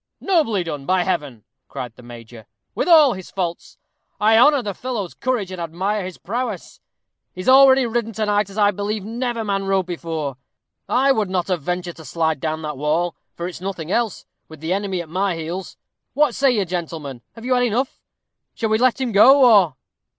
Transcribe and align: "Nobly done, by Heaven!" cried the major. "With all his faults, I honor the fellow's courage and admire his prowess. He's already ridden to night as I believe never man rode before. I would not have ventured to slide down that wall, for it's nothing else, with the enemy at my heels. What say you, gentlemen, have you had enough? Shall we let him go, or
"Nobly 0.19 0.63
done, 0.63 0.87
by 0.87 1.03
Heaven!" 1.03 1.43
cried 1.69 1.95
the 1.95 2.01
major. 2.01 2.47
"With 2.73 2.87
all 2.87 3.13
his 3.13 3.29
faults, 3.29 3.77
I 4.19 4.35
honor 4.35 4.63
the 4.63 4.73
fellow's 4.73 5.13
courage 5.13 5.51
and 5.51 5.61
admire 5.61 6.03
his 6.05 6.17
prowess. 6.17 6.79
He's 7.35 7.47
already 7.47 7.85
ridden 7.85 8.11
to 8.13 8.25
night 8.25 8.49
as 8.49 8.57
I 8.57 8.71
believe 8.71 9.05
never 9.05 9.43
man 9.43 9.65
rode 9.65 9.85
before. 9.85 10.37
I 10.89 11.11
would 11.11 11.29
not 11.29 11.49
have 11.49 11.61
ventured 11.61 11.97
to 11.97 12.05
slide 12.05 12.39
down 12.39 12.63
that 12.63 12.77
wall, 12.79 13.15
for 13.35 13.47
it's 13.47 13.61
nothing 13.61 13.91
else, 13.91 14.25
with 14.47 14.59
the 14.59 14.73
enemy 14.73 15.03
at 15.03 15.07
my 15.07 15.35
heels. 15.35 15.77
What 16.15 16.33
say 16.33 16.49
you, 16.49 16.65
gentlemen, 16.65 17.21
have 17.33 17.45
you 17.45 17.53
had 17.53 17.61
enough? 17.61 18.01
Shall 18.55 18.69
we 18.71 18.79
let 18.79 18.99
him 18.99 19.11
go, 19.11 19.45
or 19.55 19.75